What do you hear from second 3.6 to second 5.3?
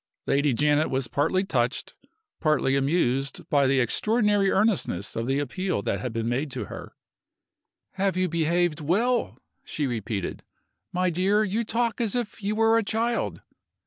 the extraordinary earnestness of